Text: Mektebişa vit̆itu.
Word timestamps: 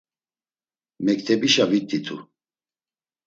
Mektebişa 1.05 1.65
vit̆itu. 1.71 2.17